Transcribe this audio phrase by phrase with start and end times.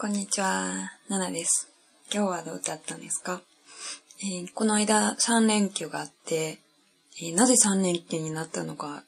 [0.00, 1.68] こんにちは、ナナです。
[2.14, 3.42] 今日はどうだったんですか、
[4.22, 6.60] えー、この間3連休があって、
[7.20, 9.02] えー、なぜ3連休になったのか、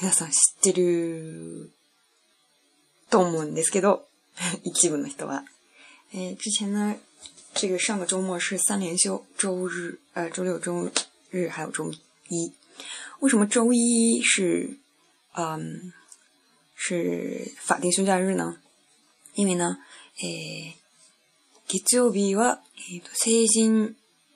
[0.00, 1.72] 皆さん知ってる
[3.10, 4.06] と思うんですけど、
[4.62, 5.42] 一部の人は。
[6.14, 6.96] えー、之前呢、
[7.54, 10.88] 这个上个周末是3連休，周日、呃周六、周
[11.32, 11.92] 日还有周
[12.28, 12.52] 一。
[13.18, 14.78] 为什么周一是，
[15.36, 15.92] 嗯，
[16.76, 18.58] 是法定休假日呢？
[19.38, 19.78] 意味な、
[20.20, 20.72] えー、
[21.68, 22.58] 月曜日は、
[22.92, 23.94] えー成人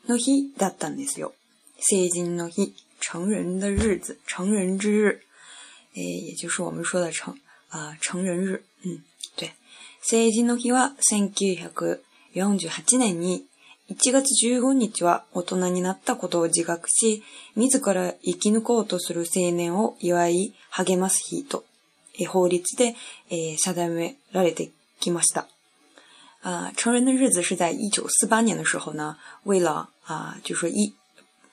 [0.09, 1.33] の日だったんですよ。
[1.78, 2.75] 成人の日。
[3.01, 4.15] 成人的日子。
[4.27, 5.20] 成人之日。
[5.97, 7.34] えー、也就是我们说的成、
[7.70, 8.62] あ、成人日。
[8.84, 9.02] うん。
[9.37, 9.52] 对。
[10.02, 13.45] 成人の日は1948年に
[13.91, 17.23] 1月15日は大人になったことを自覚し、
[17.56, 21.64] 自ら生き抜こうとする青年を祝い励ます日と、
[22.28, 22.95] 法律で、
[23.30, 24.70] えー、定められて
[25.02, 25.47] きました。
[26.41, 29.19] 啊，成人的日子是在一九四八年的时候呢。
[29.42, 30.95] 为了啊，就说一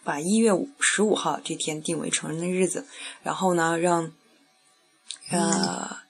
[0.03, 2.85] 把一月五十五号这天定为成人的日子，
[3.23, 4.11] 然后呢，让
[5.31, 6.03] 啊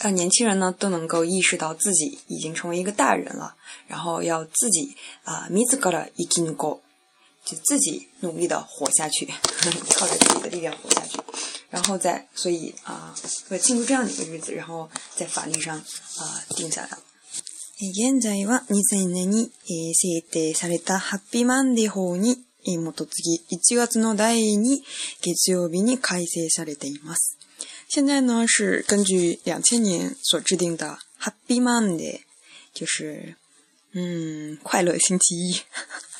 [0.00, 3.54] 让年轻人呢都能够意识到自己已经成为一个大人了，
[3.86, 6.80] 然后要自己啊 m i z o g a i k i n go，
[7.44, 9.26] 就自己努力的活下去，
[9.96, 11.18] 靠着自己的力量活下去。
[11.70, 13.14] 然后再，所以啊，
[13.48, 16.98] 为庆祝这样的一个日子，然后在法律上啊定下来了。
[17.94, 19.50] 現在は2002年に
[19.94, 24.82] 制定されたハッピーマンデー法にえ基づき1月の第2
[25.22, 27.38] 月曜日に改正されています。
[27.88, 32.20] 現在呢是根据两千年所制定的ハッピーマンデー、
[32.78, 33.36] 就是
[33.94, 35.60] 嗯快乐星期一。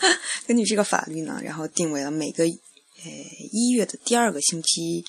[0.46, 3.10] 根据这个法律呢，然后定为了每个呃
[3.52, 5.04] 一月的第二个星期。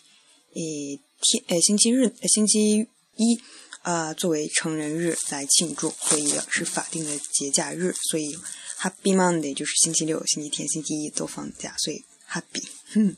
[0.55, 0.99] え天
[1.47, 3.35] え星期日星期一
[3.83, 8.37] 啊、呃、作为成人日来庆祝，所以是法定的节假日，所以
[8.81, 12.63] Happy Monday 就是星期六、星期天、星期一都放假，所以 Happy。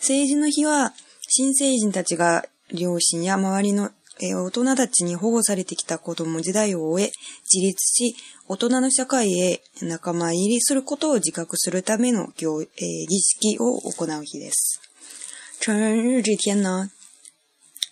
[0.00, 0.92] 成人の日は
[1.28, 3.90] 新成人たちが両親や周りの
[4.20, 7.10] え大人たちに保護されてきた子供時代を終え、
[7.52, 8.14] 自立し、
[8.46, 14.80] 大人の社会へ仲間入りすることを自覚するための行、えー、儀式を行う日です。
[15.66, 16.90] 成人日这天呢，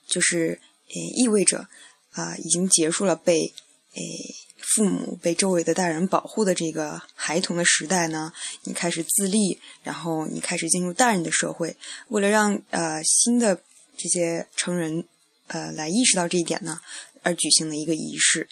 [0.07, 0.61] 就是
[0.91, 1.69] 诶意味着
[2.11, 3.55] 啊，已经结束了被
[3.95, 4.35] 诶
[4.77, 8.31] 父母、被周围的大人保护的这个孩童的时代呢，
[8.65, 11.75] 你开始自立，然后你开始进入大人的社会。
[12.09, 13.59] 为了让呃新的
[13.97, 15.05] 这些成人
[15.47, 16.79] 呃来意识到这一点呢，
[17.23, 18.51] 而举行的一个仪式。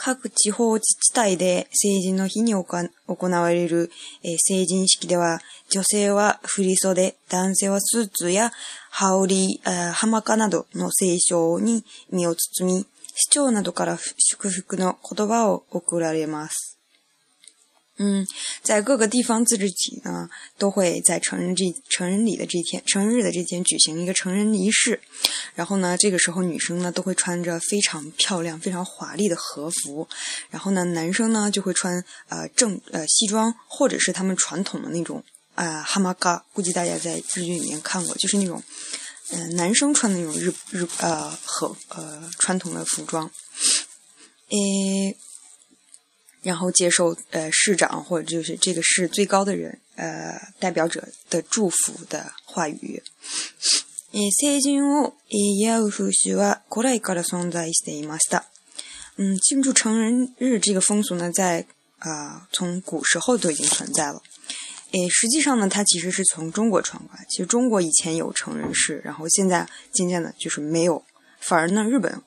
[0.00, 3.90] 各地方自治体で成人の日に行われる、
[4.22, 8.52] えー、成人式では、女性は振袖、男性はスーツや
[8.92, 9.60] 羽織、
[9.92, 12.86] 浜などの聖書に身を包み、
[13.16, 16.77] 市長などから祝福の言葉を送られます。
[18.00, 18.26] 嗯，
[18.62, 25.00] 在各个地方自治体呢，都会在成人这成人礼的这天，成人日的这天举行一个成人仪式。
[25.56, 30.06] 然后呢，这个时候女生呢都会穿着非常漂亮、非常华丽的和服，
[30.50, 35.22] 然后呢，男生呢就会穿呃正呃西装，或者是他们传统的那种
[35.56, 36.44] 啊哈马嘎。
[36.52, 38.62] 估计大家在日剧里面看过，就是那种
[39.30, 43.28] 嗯男生穿的那种日日呃和呃传统的服装。
[44.50, 45.16] 诶。
[46.42, 53.02] 然后接受呃市长或者就是这个市最高的人呃代表者的祝福的话语。
[54.10, 54.60] 人
[54.94, 58.44] を祝う風習は古来から存在していました。
[59.16, 61.66] 嗯，庆祝成人日这个风俗呢，在
[61.98, 64.22] 啊从古时候都已经存在了。
[64.92, 67.26] 诶，实际上呢，它其实是从中国传过来。
[67.28, 71.04] 其实中国以前有成人式，然后现在渐渐的就是没有，
[71.40, 72.22] 反而呢，日本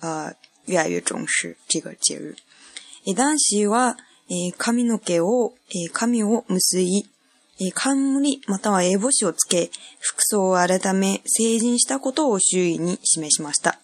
[0.00, 0.32] 呃
[0.64, 2.36] 越来越重视这个节日。
[3.14, 3.96] 男子は
[4.58, 5.52] 髪の毛を
[5.92, 7.04] 髪を結い
[7.60, 13.78] え無りまたは絵帽子をつけ服装を改め成人したことを囲に示しました。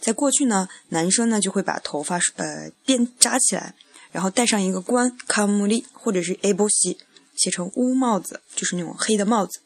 [0.00, 3.74] 在过去呢，男生呢就会把头发呃辫扎起来，
[4.12, 6.96] 然后戴上一个冠（冠無り）或者是絵帽子
[7.36, 9.60] （写成乌帽子，就是那种黑的帽子）。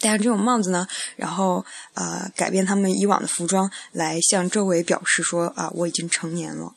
[0.00, 1.64] 戴上这种帽子呢，然后
[1.94, 6.74] 呃改变他们以往的服装，来向周围表示说啊，我已经成年了。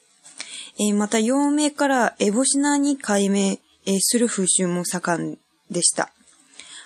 [0.79, 3.57] 诶，また陽明からエボシナーに改名
[3.99, 5.37] する風習も盛ん
[5.71, 6.11] でした。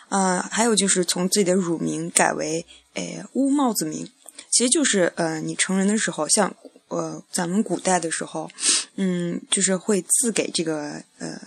[0.07, 4.09] 啊，还有就是从自己的乳名改为诶，乌帽子名，
[4.49, 6.55] 其实就是呃，你成人的时候，像
[6.87, 8.49] 呃，咱们古代的时候，
[8.95, 11.37] 嗯，就是会赐给这个呃，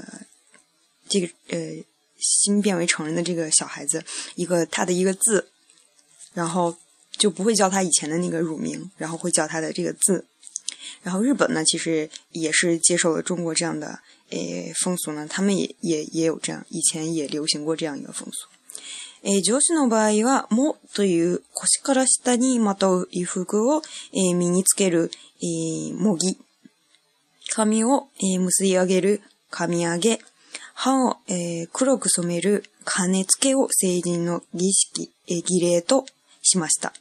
[1.08, 1.58] 这个呃，
[2.19, 4.05] 新变为成人的这个小孩子
[4.35, 5.49] 一个他的一个字，
[6.35, 6.76] 然后
[7.17, 10.26] 就不会叫他以前的那个乳名，然后会叫他的这个字。
[11.02, 14.00] 然后日本呢，其实也是接受了中国这样的
[14.31, 18.48] 诶风俗呢，他们也也也有这样，以前也流行过这样一个风俗。
[19.26, 23.81] えー、上司の場合は、もという腰から下にまとう衣服を、
[24.12, 25.10] えー、身につける、
[25.42, 26.36] えー、もぎ。
[27.54, 30.19] 髪を、えー、結び上げる、髪上げ。
[30.75, 36.04] 歯を、えー、黒く染める、金付けを成人の儀式、えー、儀礼と
[36.42, 36.92] しました。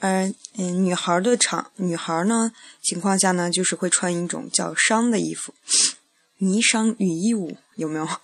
[0.00, 5.54] 而嗯，女孩的场女孩呢情况下呢，就是会穿一种叫裳的衣服，
[6.40, 8.06] 霓裳羽衣舞有没有？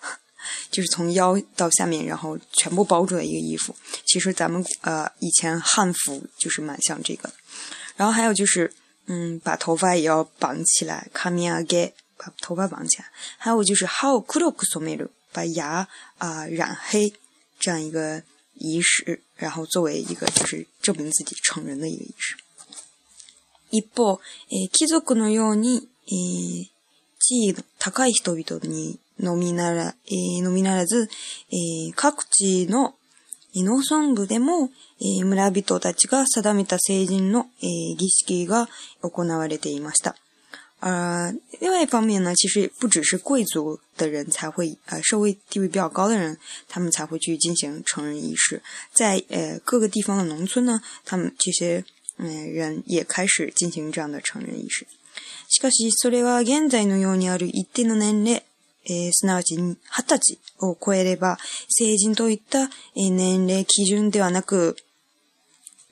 [0.69, 3.75] 就是从腰到下面，然后全部包住的一个衣服。
[4.05, 7.31] 其实咱们呃以前汉服就是蛮像这个。
[7.95, 8.71] 然后还有就是
[9.07, 13.07] 嗯，把头发也要绑起来，卡米阿 n 把头发绑起来。
[13.39, 15.87] 还有就是哈奥 so made 把牙
[16.19, 17.11] 啊染黑
[17.59, 18.21] 这样一个
[18.53, 19.24] 仪式。
[19.37, 22.35] 然后作为一个就是证明自己成人的一个仪式。
[23.69, 26.69] 一方、え貴族のように、え
[27.19, 31.09] 地位の高い人々にのみなら、えのみならず、
[31.51, 32.95] え各地の
[33.55, 34.69] 農村部でも、
[35.01, 37.67] え村人たちが定めた成人の、え
[37.97, 38.69] 儀式が
[39.01, 40.15] 行われていました。
[40.79, 46.37] 呃，另外一方面呢，其实不只是贵族的人才会，呃，社会地位比较高的人，
[46.67, 48.61] 他们才会去进行成人仪式。
[48.93, 51.83] 在呃各个地方的农村呢，他们这些
[52.17, 54.85] 嗯人也开始进行这样的成人仪式。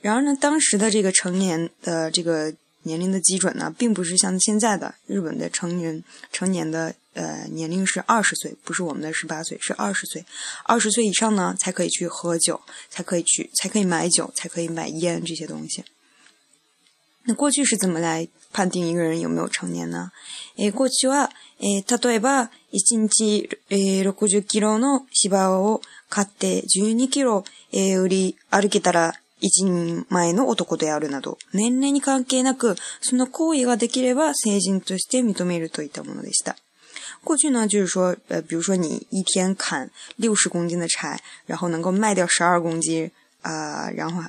[0.02, 2.54] 然后呢，当时的这个成年的这个。
[2.84, 10.26] 年龄的基准呢，并不是像现在的日本的成人成年的呃年龄是二十岁，不是我们的十八岁，是二十岁。
[10.66, 12.60] 二十岁以上呢，才可以去喝酒，
[12.90, 15.86] 才可以去，才可以买酒，才可以买烟这些东西。
[17.26, 20.12] 那过去是怎么来判定一个人有没有成年呢？
[20.58, 29.23] 诶，过去は、诶，例えば一日え六十キロの芝を刈って十二キロえ売り歩けたら。
[29.44, 36.56] 一人前の男であるなど、年齢に関係なく、その行為ができれば成人として認めるといったものでした。
[37.26, 43.12] 过去呢，就是说，呃，比如说你一天砍六十公斤的柴，然后能够卖掉十二公斤，
[43.42, 44.24] 啊，然后，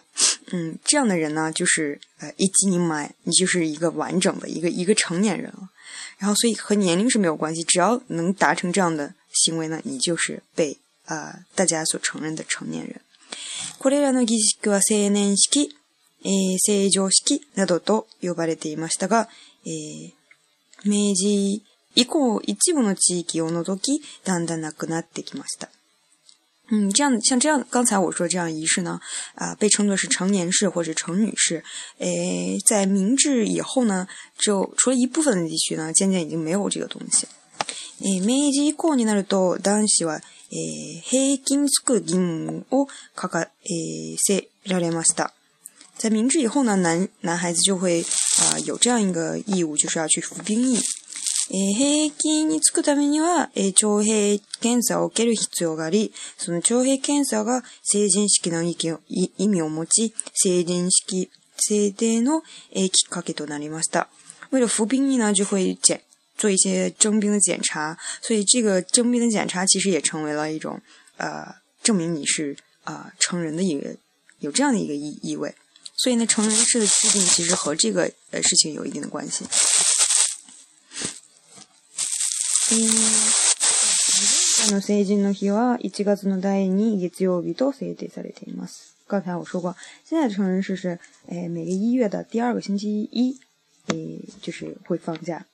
[0.50, 5.70] 嗯，这样的人呢，就是呃一斤人买，你就是一个完整的一个一个成年人了。
[6.19, 10.76] 然后，所以和年龄是没有关系，只要能达成这样的行为呢，你就是被
[11.06, 13.00] 呃大家所承认的成年人。
[13.79, 15.69] これらの儀式は青年式、
[16.25, 19.29] えー、成常式などと呼ばれていましたが、
[19.67, 20.11] えー、
[20.85, 21.62] 明治
[21.97, 25.69] 以降一部の地域を除き、だんだんなくなってきました。
[26.73, 28.99] 嗯，这样像这样，刚才我说这样仪式呢，
[29.35, 31.62] 啊、呃，被称作是成年式或者成女式。
[31.99, 37.29] 诶，在明治以后呢，就除了一部分的地区呢，渐渐已经没有这个东西。
[38.02, 40.20] え明治以降になると男子は、
[40.52, 45.32] え平均つく義務をかか、えせられました。
[45.99, 48.02] 在明治以后呢，男男孩子就会
[48.52, 50.81] 啊、有这样一个义务，就是要去服兵役。
[51.50, 58.76] えー、兵役につくためには、えー、徴兵検査を受ける必要があり、その徴兵検査が成人式の意
[59.49, 62.43] 味を持ち、成人式制定の、
[62.73, 64.08] えー、きっかけとなりました。
[64.52, 66.00] 为了服兵役呢，就会检
[66.37, 70.81] 做一些征兵的检查，所以这个征兵的检查其实也成为了一种
[71.17, 73.95] 呃证明你是啊成人的一个
[74.41, 75.55] 有这样的一个意意味。
[75.97, 79.45] 所以呢，成人式的制定其实和这个呃事情有一定的关系。
[82.73, 82.81] 嗯，
[84.71, 88.95] の成人の日は一月の第二月曜日と制定されています。
[89.07, 90.99] 刚才我说过，现在成人式是
[91.29, 93.38] 哎每个一月的第二个星期一
[93.87, 93.97] 哎
[94.43, 95.47] 就是会放假。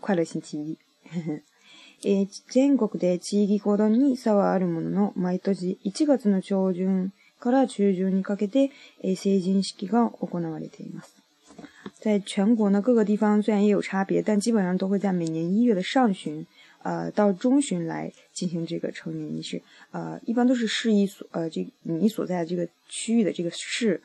[0.00, 0.78] 快乐星期一。
[2.04, 8.70] えー、全国で地域ごとに差はあるものの、毎年1月の上旬から中旬にかけて、
[9.02, 11.14] えー、成人式が行われています。
[12.02, 16.46] 在全国の各个地方虽然也有差别，但基本上都会在每年一月的上旬，
[16.82, 19.62] 呃到中旬来进行这个成年仪式。
[19.90, 24.00] 呃，一般都是市一所呃这你所在的这个区域的这个市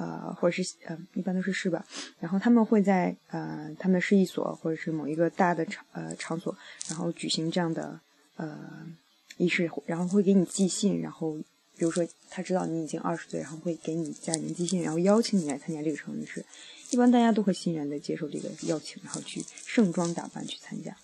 [0.00, 1.84] 呃，或者是呃，一般都是市吧？
[2.20, 6.56] 然后他们会在呃，他们市一所或者是某一个大的场呃场所，
[6.88, 8.00] 然后举行这样的
[8.36, 8.86] 呃
[9.36, 11.36] 仪式，然后会给你寄信，然后
[11.76, 16.42] 比如说他知道你已经二十岁，然后会给你家人寄信，然后邀请你来参加这个成人式。
[16.88, 20.96] 一般大家都会欣然的接受这个邀请，然后去盛装打扮去参加。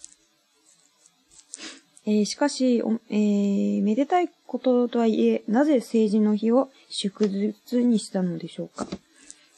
[2.06, 8.86] えー、しかし、えー、めでたいこととはいえ、なぜ成人の日を祝日にしたのでしょうか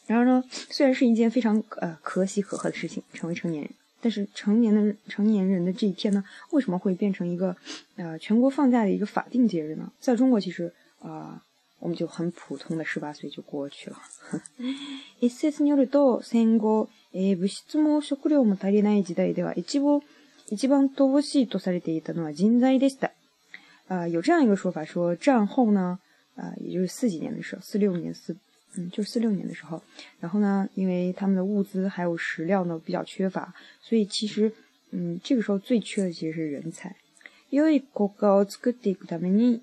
[0.08, 7.54] 然后呢，虽然是一件非常呃可喜可贺的事情，成为成年人，但是成年的成年人的这一天呢，为什么会变成一个
[7.96, 9.92] 呃全国放假的一个法定节日呢？
[10.00, 11.04] 在中国，其实啊、
[11.36, 11.42] 呃，
[11.80, 13.98] 我们就很普通的十八岁就过去了。
[15.20, 20.00] 一説によると、戦後、え物質も食料も足りない時代では、一部
[20.50, 23.08] 一番乏しいとされていたのは人材でした。
[23.88, 25.98] 啊、呃，有这样一个说法说，战后呢，
[26.36, 28.36] 啊、呃，也就是四几年的时候，四六年四，
[28.76, 29.82] 嗯，就是四六年的时候，
[30.20, 33.52] 然后呢，因为他们的物资还有食料呢比较缺乏，
[33.82, 34.52] 所以其实，
[34.90, 36.94] 嗯，这个时候最缺的其实是人才。
[37.50, 39.62] 良い国家を作っていくために、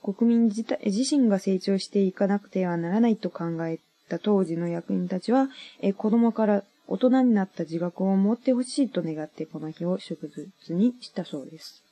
[0.00, 5.50] 国民自体自身が成長していかなくてはならないと考えた当時の役員たちは、
[5.82, 10.30] え子供から大人になった自覚を持ってほしいと願ってこの日を祝う
[10.64, 11.82] つにしたそうです。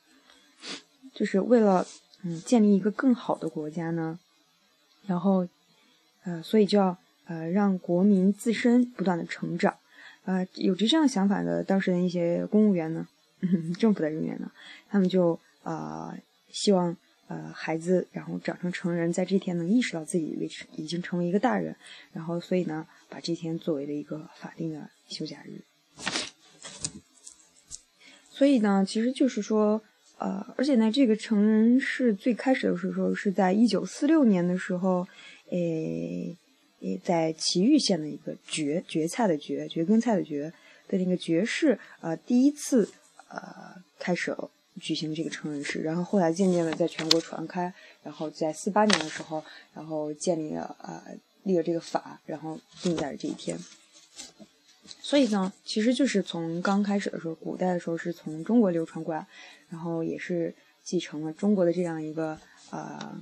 [1.14, 1.86] 就是为了
[2.24, 4.18] 嗯，建立一个更好的国家呢，
[5.06, 5.46] 然后，
[6.24, 9.76] 呃，所以就要呃，让国民自身不断的成长，
[10.24, 13.06] 呃，有着这样想法的当时的一些公务员呢，
[13.78, 14.50] 政府的人员呢，
[14.88, 16.16] 他们就啊，
[16.50, 16.96] 希望。
[17.28, 21.75] 呃，孩子，然后长成成人，在这天能意识到自己为已经成为一个大人，
[22.12, 25.61] 然后所以呢，把这天作为了一个法定的休假日。
[28.30, 29.80] 所以呢，其实就是说，
[30.18, 35.06] 呃，而且呢，这个成人是最开始的时候是在1946年的时候，
[35.50, 36.37] 诶，
[37.02, 40.52] 在岐玉县的一个蕨蕨菜的蕨蕨根菜的蕨
[40.87, 42.88] 的那个爵士呃，第一次
[43.30, 44.49] 呃，开始了。
[44.80, 49.42] 举行这个成人式，然后后来渐渐的在全国传开，然后在四八年的时候，
[49.75, 51.02] 然后建立了呃
[51.45, 53.59] 立了这个法，然后定在了这一天。
[55.00, 59.26] 所以呢，其实就是从刚开始的时候，古代的时候是从中国流传过来，
[59.71, 60.54] 然后也是
[60.85, 62.38] 继承了中国的这样一个
[62.71, 63.16] 呃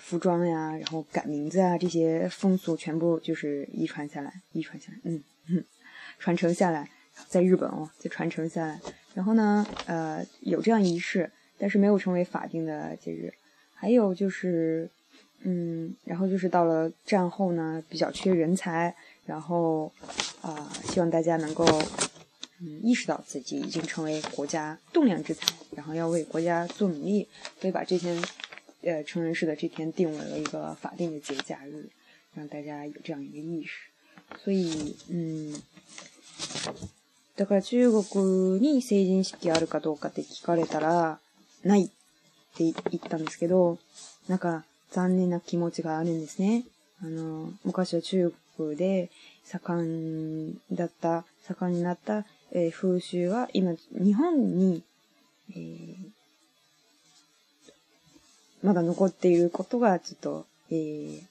[0.00, 5.62] 服装呀，然后改名字啊这些风俗全部就是遗传下来，遗传下来，嗯哼，
[6.18, 6.90] 传承下来，
[7.28, 8.80] 在日本哦，就传承下来。
[9.14, 13.32] 然后呢，呃，有这样仪式，但是没有成为法定的节日。
[13.74, 14.88] 还有就是，
[15.42, 18.94] 嗯，然后就是到了战后呢，比较缺人才，
[19.26, 19.90] 然后
[20.42, 21.64] 啊，希望大家能够，
[22.60, 27.26] 嗯，意识到自己已经成为国家栋梁之才，然后要为国家做努力，
[27.60, 28.22] 所以把这天，
[28.82, 31.88] 呃，成人式的这天定为了一个法定的节假日，
[32.34, 33.88] 让大家有这样一个意识。
[34.44, 35.60] 所以，嗯。
[37.40, 41.20] だから中国に成人式あるかどうかって聞かれたら、
[41.64, 41.86] ないっ
[42.54, 42.74] て言っ
[43.08, 43.78] たんですけど、
[44.28, 46.64] なんか残念な気持ちがあるんですね。
[47.02, 49.10] あの、昔は中国で
[49.44, 54.82] 盛んだった、盛んになった、えー、風習は今、日本に、
[55.52, 55.96] えー、
[58.62, 61.22] まだ残っていることがちょっと、えー、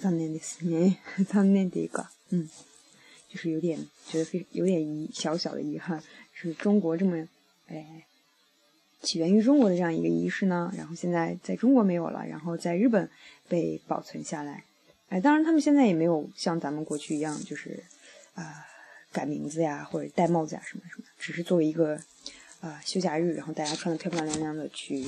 [0.00, 1.00] 残念ですね。
[1.30, 2.50] 残念っていうか、うん。
[3.28, 5.98] 就是有点觉得非有点遗小小的遗憾，
[6.34, 7.26] 就是中国这么
[7.66, 8.04] 哎
[9.02, 13.08] 起源于中国的这样一个仪式呢，然后现在在中国没有了，然后在日本
[13.48, 14.64] 被保存下来。
[15.10, 17.82] 哎，当然他们现在也没有像咱们过去一样，就是
[18.34, 18.64] 啊
[19.12, 21.98] 改名字呀或者戴帽子呀什么什么，只是作为一个
[22.60, 25.04] 啊休假日，然后大家穿的漂漂亮亮的去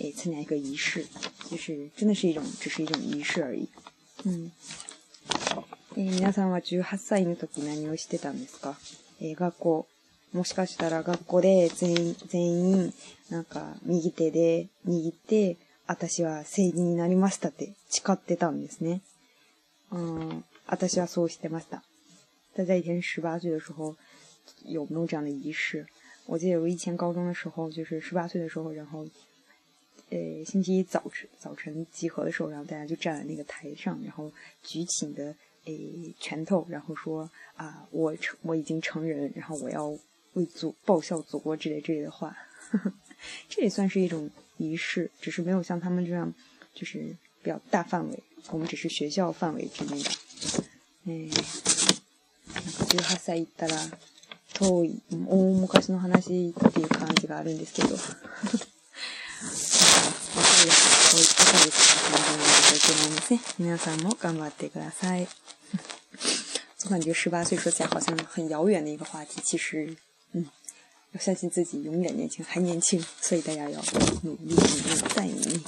[0.00, 1.04] 哎参加一个仪式，
[1.50, 3.68] 就是真的是一种只是一种仪式而已，
[4.24, 4.50] 嗯。
[5.94, 8.76] えー、皆さんは18歳の時何をしてたんですか、
[9.20, 9.86] えー、学校。
[10.32, 12.94] もしかしたら学校で全員、全員、
[13.28, 19.02] なんか右手で握って、私は成人になりましたって誓ってたんですね。
[19.90, 21.82] うん、私はそうしてました。
[22.56, 23.94] 大家以前十八歳的时候，
[24.64, 25.86] 有没有这样的仪式？
[26.24, 29.04] 我记得我以前高中的时候，就是十八岁的时候，然后，
[30.08, 34.32] 呃，星期一早晨早晨集合的时候，然后大家就站在那个台上，然后
[34.62, 35.34] 举起你的
[35.64, 39.88] 诶，拳头，然后说啊，我成，我已经成人，然后我要
[40.32, 42.36] 为祖报效祖国之类之类的话，
[43.48, 46.32] 这也算是一种仪式，只是没有像他们这样，
[46.74, 50.64] 就是比较大范围，我们只是学校范围之内的。
[51.06, 51.30] 诶，
[52.52, 53.90] 十八歳ったら
[54.54, 57.96] 遠い、昔の話っていう感じがあるんですけど。
[63.58, 65.26] 皆さんも頑張ってください。
[66.92, 69.96] 感觉十八岁说起来好像很遥远的一个话题，其实，
[70.34, 70.46] 嗯，
[71.12, 73.82] 要相信自己永远年轻，还年轻，所以大家要
[74.24, 75.62] 努力努力再努力。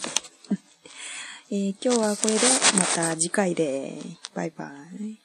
[1.48, 3.94] 诶， 今日はこれでまた次回で
[4.34, 5.23] バイバイ。